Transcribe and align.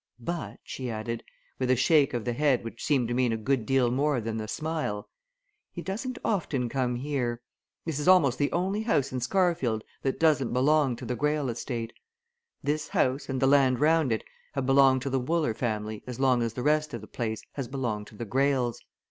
But," 0.19 0.59
she 0.63 0.89
added, 0.89 1.23
with 1.59 1.69
a 1.69 1.75
shake 1.75 2.15
of 2.15 2.25
the 2.25 2.33
head 2.33 2.63
which 2.63 2.83
seemed 2.83 3.07
to 3.09 3.13
mean 3.13 3.31
a 3.31 3.37
good 3.37 3.67
deal 3.67 3.91
more 3.91 4.19
than 4.19 4.37
the 4.37 4.47
smile, 4.47 5.07
"he 5.71 5.83
doesn't 5.83 6.17
often 6.25 6.69
come 6.69 6.95
here. 6.95 7.39
This 7.85 7.99
is 7.99 8.07
almost 8.07 8.39
the 8.39 8.51
only 8.51 8.81
house 8.81 9.11
in 9.13 9.19
Scarhaven 9.19 9.81
that 10.01 10.19
doesn't 10.19 10.53
belong 10.53 10.95
to 10.95 11.05
the 11.05 11.15
Greyle 11.15 11.49
estate. 11.49 11.93
This 12.63 12.87
house, 12.87 13.29
and 13.29 13.39
the 13.39 13.45
land 13.45 13.79
round 13.79 14.11
it, 14.11 14.23
have 14.53 14.65
belonged 14.65 15.03
to 15.03 15.11
the 15.11 15.19
Wooler 15.19 15.53
family 15.53 16.03
as 16.07 16.19
long 16.19 16.41
as 16.41 16.53
the 16.55 16.63
rest 16.63 16.95
of 16.95 17.01
the 17.01 17.05
place 17.05 17.43
has 17.53 17.67
belonged 17.67 18.07
to 18.07 18.15
the 18.15 18.25
Greyles. 18.25 18.77